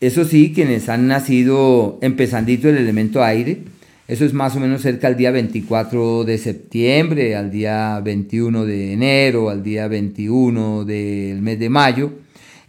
[0.00, 3.75] eso sí, quienes han nacido empezandito el elemento aire,
[4.08, 8.92] eso es más o menos cerca al día 24 de septiembre, al día 21 de
[8.92, 12.12] enero, al día 21 del mes de mayo.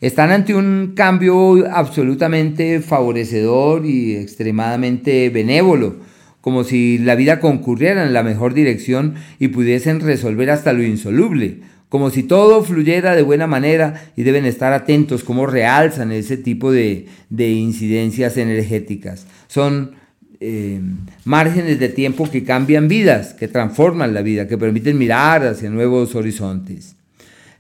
[0.02, 5.98] Están ante un cambio absolutamente favorecedor y extremadamente benévolo,
[6.42, 11.60] como si la vida concurriera en la mejor dirección y pudiesen resolver hasta lo insoluble,
[11.90, 16.72] como si todo fluyera de buena manera y deben estar atentos cómo realzan ese tipo
[16.72, 19.28] de, de incidencias energéticas.
[19.48, 19.92] Son
[20.40, 20.82] eh,
[21.26, 26.16] márgenes de tiempo que cambian vidas, que transforman la vida, que permiten mirar hacia nuevos
[26.16, 26.96] horizontes.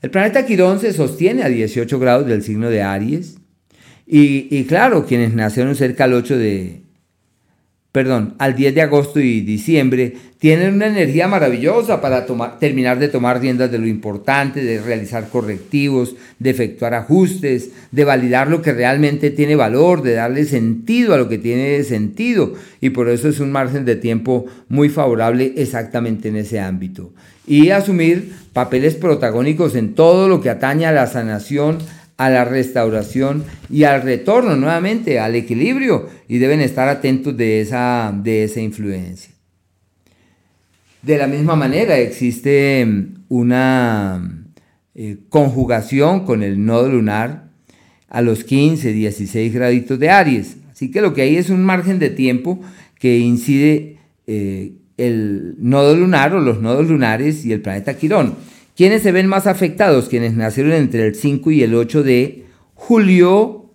[0.02, 3.38] El planeta Quirón se sostiene a 18 grados del signo de Aries.
[4.06, 6.82] Y, y claro, quienes nacieron cerca al 8 de,
[7.98, 12.28] perdón, al 10 de agosto y diciembre, tienen una energía maravillosa para
[12.60, 18.50] terminar de tomar riendas de lo importante, de realizar correctivos, de efectuar ajustes, de validar
[18.50, 22.54] lo que realmente tiene valor, de darle sentido a lo que tiene sentido.
[22.82, 27.12] Y por eso es un margen de tiempo muy favorable exactamente en ese ámbito.
[27.48, 31.80] Y asumir papeles protagónicos en todo lo que atañe a la sanación,
[32.18, 38.14] a la restauración y al retorno nuevamente al equilibrio y deben estar atentos de esa,
[38.24, 39.32] de esa influencia.
[41.02, 44.46] De la misma manera existe mm, una
[44.96, 47.50] eh, conjugación con el nodo lunar
[48.10, 50.58] a los 15, 16 graditos de Aries.
[50.72, 52.60] Así que lo que hay es un margen de tiempo
[53.00, 58.36] que incide eh, el nodo lunar o los nodos lunares y el planeta Quirón.
[58.78, 60.08] ¿Quiénes se ven más afectados?
[60.08, 63.72] Quienes nacieron entre el 5 y el 8 de julio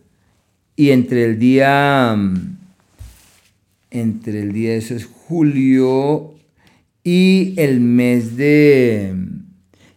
[0.76, 2.56] y entre el día, mm,
[3.90, 6.34] entre el día, eso es julio
[7.02, 9.12] y el mes de,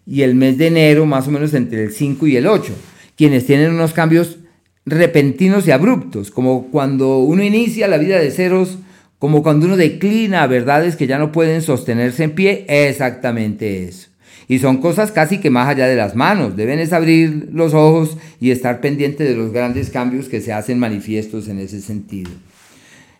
[0.07, 2.73] y el mes de enero, más o menos entre el 5 y el 8.
[3.15, 4.39] Quienes tienen unos cambios
[4.87, 8.79] repentinos y abruptos, como cuando uno inicia la vida de ceros,
[9.19, 14.14] como cuando uno declina verdades que ya no pueden sostenerse en pie, exactamente eso.
[14.47, 16.55] Y son cosas casi que más allá de las manos.
[16.55, 20.79] Deben es abrir los ojos y estar pendiente de los grandes cambios que se hacen
[20.79, 22.31] manifiestos en ese sentido.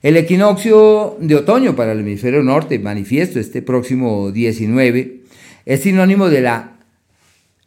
[0.04, 5.22] El equinoccio de otoño para el hemisferio norte, manifiesto este próximo 19,
[5.66, 6.76] es sinónimo de la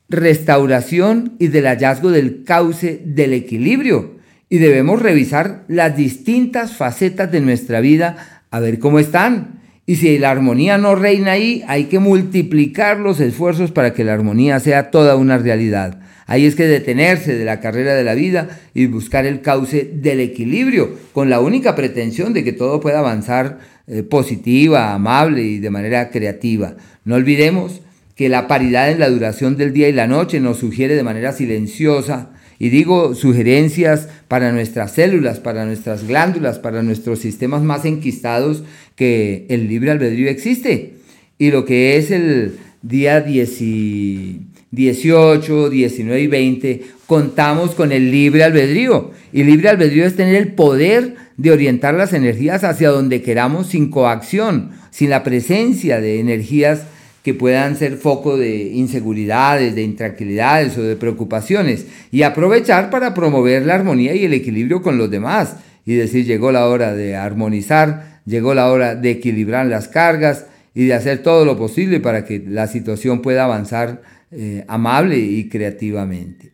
[0.09, 4.19] restauración y del hallazgo del cauce del equilibrio.
[4.49, 9.58] Y debemos revisar las distintas facetas de nuestra vida a ver cómo están
[9.89, 14.13] y si la armonía no reina ahí, hay que multiplicar los esfuerzos para que la
[14.13, 16.01] armonía sea toda una realidad.
[16.27, 20.21] Ahí es que detenerse de la carrera de la vida y buscar el cauce del
[20.21, 25.71] equilibrio, con la única pretensión de que todo pueda avanzar eh, positiva, amable y de
[25.71, 26.77] manera creativa.
[27.07, 27.81] No olvidemos
[28.15, 31.33] que la paridad en la duración del día y la noche nos sugiere de manera
[31.33, 38.63] silenciosa y digo sugerencias para nuestras células, para nuestras glándulas, para nuestros sistemas más enquistados,
[38.95, 40.97] que el libre albedrío existe.
[41.39, 49.13] Y lo que es el día 18, 19 y 20, contamos con el libre albedrío.
[49.33, 53.91] Y libre albedrío es tener el poder de orientar las energías hacia donde queramos sin
[53.91, 56.83] coacción, sin la presencia de energías
[57.29, 63.67] que puedan ser foco de inseguridades, de intranquilidades o de preocupaciones y aprovechar para promover
[63.67, 68.23] la armonía y el equilibrio con los demás y decir llegó la hora de armonizar,
[68.25, 72.43] llegó la hora de equilibrar las cargas y de hacer todo lo posible para que
[72.49, 76.53] la situación pueda avanzar eh, amable y creativamente.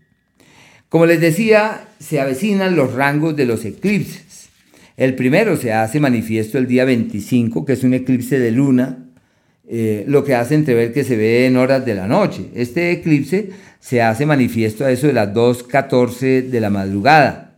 [0.89, 4.49] Como les decía, se avecinan los rangos de los eclipses.
[4.97, 9.04] El primero se hace manifiesto el día 25, que es un eclipse de luna,
[9.67, 12.51] eh, lo que hace entrever que se ve en horas de la noche.
[12.55, 13.51] Este eclipse
[13.81, 17.55] se hace manifiesto a eso de las 2.14 de la madrugada,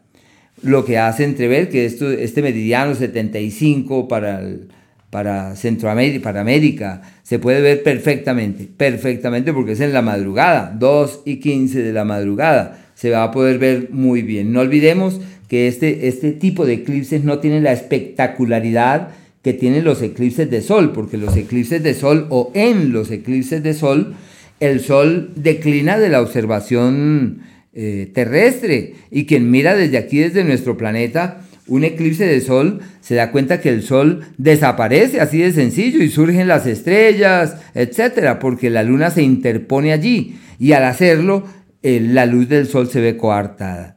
[0.62, 4.42] lo que hace entrever que esto, este meridiano 75 para,
[5.10, 11.22] para Centroamérica, para América, se puede ver perfectamente, perfectamente porque es en la madrugada, 2
[11.24, 14.52] y 15 de la madrugada, se va a poder ver muy bien.
[14.52, 19.08] No olvidemos que este, este tipo de eclipses no tienen la espectacularidad
[19.46, 23.62] que tienen los eclipses de sol, porque los eclipses de sol o en los eclipses
[23.62, 24.16] de sol,
[24.58, 27.42] el sol declina de la observación
[27.72, 33.14] eh, terrestre y quien mira desde aquí, desde nuestro planeta, un eclipse de sol, se
[33.14, 38.68] da cuenta que el sol desaparece así de sencillo y surgen las estrellas, etcétera, porque
[38.68, 41.44] la luna se interpone allí y al hacerlo,
[41.84, 43.95] eh, la luz del sol se ve coartada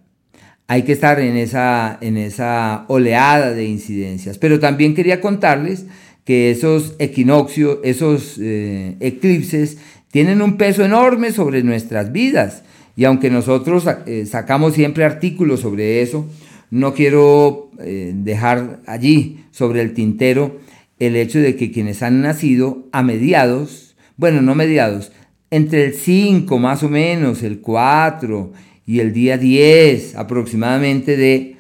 [0.70, 4.38] hay que estar en esa, en esa oleada de incidencias.
[4.38, 5.88] Pero también quería contarles
[6.26, 9.80] que esos equinoccios, esos eh, eclipses,
[10.12, 12.62] tienen un peso enorme sobre nuestras vidas.
[12.96, 16.28] Y aunque nosotros eh, sacamos siempre artículos sobre eso,
[16.70, 20.60] no quiero eh, dejar allí sobre el tintero
[21.00, 25.12] el hecho de que quienes han nacido a mediados, bueno, no mediados,
[25.50, 28.52] entre el 5 más o menos, el 4
[28.90, 31.58] y el día 10 aproximadamente de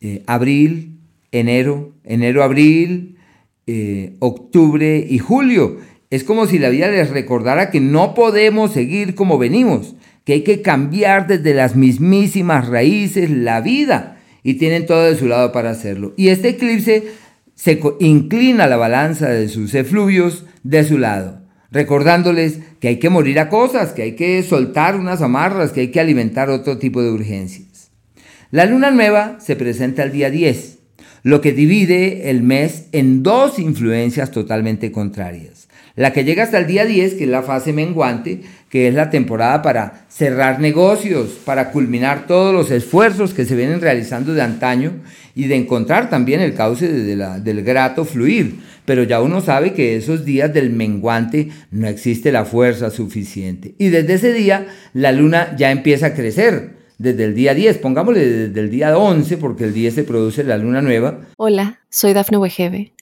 [0.00, 0.98] eh, abril,
[1.30, 3.18] enero, enero, abril,
[3.68, 5.76] eh, octubre y julio.
[6.10, 10.40] Es como si la vida les recordara que no podemos seguir como venimos, que hay
[10.42, 15.70] que cambiar desde las mismísimas raíces la vida y tienen todo de su lado para
[15.70, 16.14] hacerlo.
[16.16, 17.04] Y este eclipse
[17.54, 21.41] se inclina la balanza de sus efluvios de su lado
[21.72, 25.88] recordándoles que hay que morir a cosas, que hay que soltar unas amarras, que hay
[25.88, 27.90] que alimentar otro tipo de urgencias.
[28.50, 30.78] La luna nueva se presenta el día 10,
[31.22, 35.61] lo que divide el mes en dos influencias totalmente contrarias.
[35.94, 38.40] La que llega hasta el día 10, que es la fase menguante,
[38.70, 43.80] que es la temporada para cerrar negocios, para culminar todos los esfuerzos que se vienen
[43.80, 44.92] realizando de antaño
[45.34, 48.60] y de encontrar también el cauce del grato fluir.
[48.86, 53.74] Pero ya uno sabe que esos días del menguante no existe la fuerza suficiente.
[53.78, 56.80] Y desde ese día la luna ya empieza a crecer.
[56.96, 60.56] Desde el día 10, pongámosle desde el día 11, porque el día se produce la
[60.56, 61.20] luna nueva.
[61.36, 62.92] Hola, soy Dafne Wegebe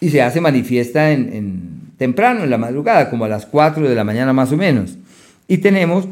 [0.00, 4.04] y se hace manifiesta en, temprano, en la madrugada, como a las 4 de la
[4.04, 4.96] mañana más o menos.
[5.48, 6.06] Y tenemos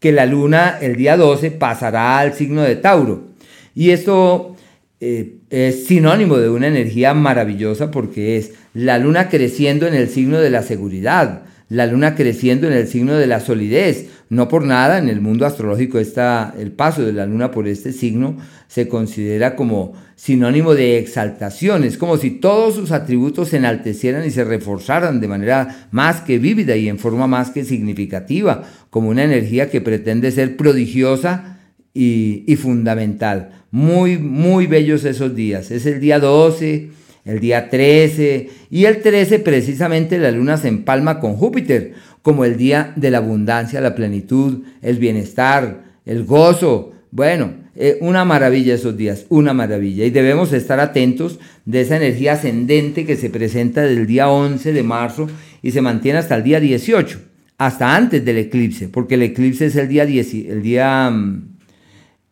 [0.00, 3.28] que la luna el día 12 pasará al signo de Tauro.
[3.74, 4.56] Y esto
[5.00, 10.38] eh, es sinónimo de una energía maravillosa porque es la luna creciendo en el signo
[10.38, 11.42] de la seguridad,
[11.72, 14.10] la luna creciendo en el signo de la solidez.
[14.28, 17.92] No por nada en el mundo astrológico está el paso de la luna por este
[17.92, 18.36] signo
[18.68, 21.84] se considera como sinónimo de exaltación.
[21.84, 26.38] Es como si todos sus atributos se enaltecieran y se reforzaran de manera más que
[26.38, 31.58] vívida y en forma más que significativa, como una energía que pretende ser prodigiosa
[31.92, 33.50] y, y fundamental.
[33.70, 35.70] Muy, muy bellos esos días.
[35.70, 41.20] Es el día 12 el día 13 y el 13 precisamente la luna se empalma
[41.20, 46.92] con Júpiter como el día de la abundancia, la plenitud, el bienestar, el gozo.
[47.10, 50.04] Bueno, eh, una maravilla esos días, una maravilla.
[50.04, 54.82] Y debemos estar atentos de esa energía ascendente que se presenta del día 11 de
[54.82, 55.28] marzo
[55.62, 57.20] y se mantiene hasta el día 18,
[57.58, 61.48] hasta antes del eclipse, porque el eclipse es el día, el día, mm,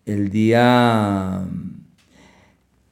[0.07, 1.45] el día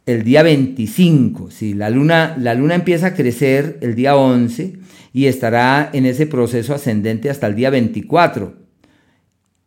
[0.08, 1.50] el día 25.
[1.50, 1.74] ¿sí?
[1.74, 4.78] La, luna, la luna empieza a crecer el día 11
[5.12, 8.54] y estará en ese proceso ascendente hasta el día 24.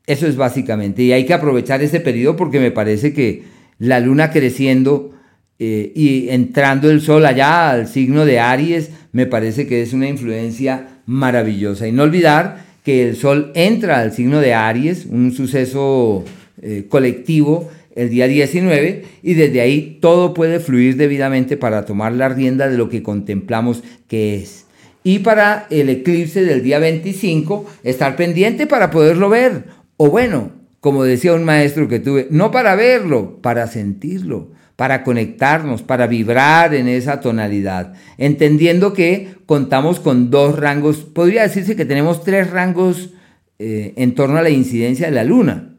[0.07, 1.03] Eso es básicamente.
[1.03, 3.43] Y hay que aprovechar ese periodo porque me parece que
[3.77, 5.11] la luna creciendo
[5.59, 10.09] eh, y entrando el sol allá al signo de Aries, me parece que es una
[10.09, 11.87] influencia maravillosa.
[11.87, 16.25] Y no olvidar que el sol entra al signo de Aries, un suceso
[16.63, 22.29] eh, colectivo el día 19 y desde ahí todo puede fluir debidamente para tomar la
[22.29, 24.65] rienda de lo que contemplamos que es.
[25.03, 29.65] Y para el eclipse del día 25, estar pendiente para poderlo ver.
[29.97, 35.81] O bueno, como decía un maestro que tuve, no para verlo, para sentirlo, para conectarnos,
[35.81, 42.23] para vibrar en esa tonalidad, entendiendo que contamos con dos rangos, podría decirse que tenemos
[42.23, 43.11] tres rangos
[43.59, 45.71] eh, en torno a la incidencia de la luna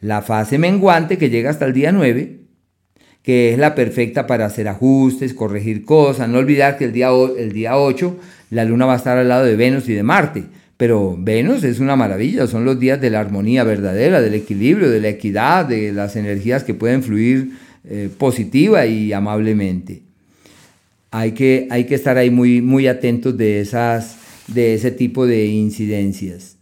[0.00, 2.38] la fase menguante que llega hasta el día 9,
[3.22, 7.52] que es la perfecta para hacer ajustes, corregir cosas, no olvidar que el día, el
[7.52, 8.16] día 8
[8.50, 10.44] la luna va a estar al lado de Venus y de Marte,
[10.76, 15.00] pero Venus es una maravilla, son los días de la armonía verdadera, del equilibrio, de
[15.00, 17.52] la equidad, de las energías que pueden fluir
[17.84, 20.02] eh, positiva y amablemente.
[21.10, 25.46] hay que, hay que estar ahí muy, muy atentos de, esas, de ese tipo de
[25.46, 26.57] incidencias.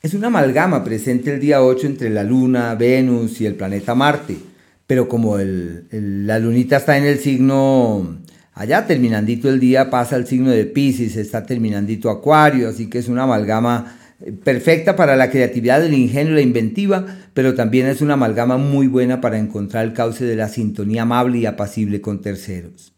[0.00, 4.36] Es una amalgama presente el día 8 entre la Luna, Venus y el planeta Marte,
[4.86, 8.20] pero como la lunita está en el signo
[8.54, 13.08] allá terminandito el día, pasa al signo de Pisces, está terminandito Acuario, así que es
[13.08, 18.14] una amalgama eh, perfecta para la creatividad, el ingenio la inventiva, pero también es una
[18.14, 22.92] amalgama muy buena para encontrar el cauce de la sintonía amable y apacible con terceros.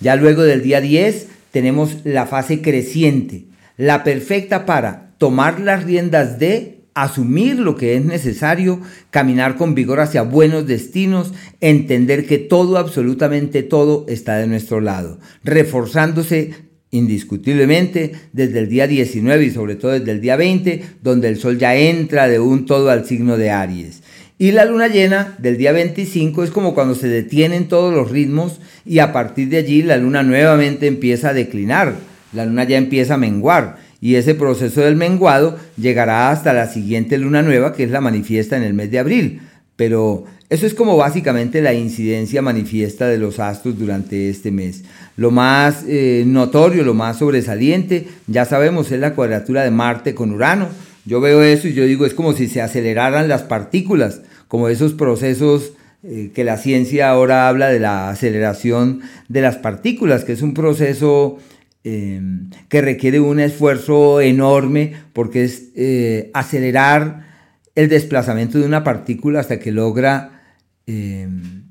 [0.00, 6.38] Ya luego del día 10 tenemos la fase creciente, la perfecta para tomar las riendas
[6.38, 12.76] de asumir lo que es necesario, caminar con vigor hacia buenos destinos, entender que todo,
[12.76, 19.92] absolutamente todo, está de nuestro lado, reforzándose indiscutiblemente desde el día 19 y sobre todo
[19.92, 23.50] desde el día 20, donde el sol ya entra de un todo al signo de
[23.50, 24.02] Aries.
[24.38, 28.60] Y la luna llena del día 25 es como cuando se detienen todos los ritmos
[28.86, 31.96] y a partir de allí la luna nuevamente empieza a declinar,
[32.32, 37.18] la luna ya empieza a menguar y ese proceso del menguado llegará hasta la siguiente
[37.18, 39.40] luna nueva que es la manifiesta en el mes de abril.
[39.76, 44.84] Pero eso es como básicamente la incidencia manifiesta de los astros durante este mes.
[45.16, 50.32] Lo más eh, notorio, lo más sobresaliente, ya sabemos, es la cuadratura de Marte con
[50.32, 50.68] Urano.
[51.04, 54.94] Yo veo eso y yo digo, es como si se aceleraran las partículas como esos
[54.94, 55.72] procesos
[56.02, 60.54] eh, que la ciencia ahora habla de la aceleración de las partículas, que es un
[60.54, 61.38] proceso
[61.84, 67.26] em, que requiere un esfuerzo enorme porque es eh, acelerar
[67.74, 70.42] el desplazamiento de una partícula hasta que logra
[70.86, 71.64] em,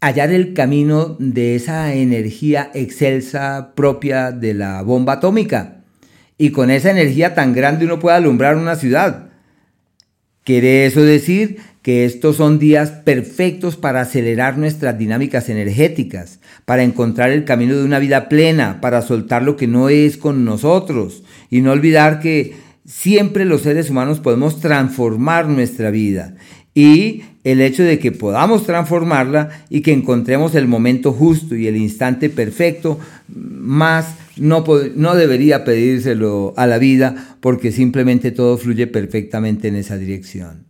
[0.00, 5.84] hallar el camino de esa energía excelsa propia de la bomba atómica.
[6.38, 9.30] Y con esa energía tan grande uno puede alumbrar una ciudad.
[10.44, 17.30] Quiere eso decir que estos son días perfectos para acelerar nuestras dinámicas energéticas, para encontrar
[17.30, 21.62] el camino de una vida plena, para soltar lo que no es con nosotros y
[21.62, 22.54] no olvidar que
[22.84, 26.34] siempre los seres humanos podemos transformar nuestra vida
[26.74, 31.76] y el hecho de que podamos transformarla y que encontremos el momento justo y el
[31.76, 34.64] instante perfecto, más no,
[34.94, 40.69] no debería pedírselo a la vida porque simplemente todo fluye perfectamente en esa dirección.